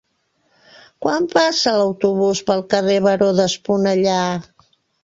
[1.05, 4.23] Quan passa l'autobús pel carrer Baró d'Esponellà?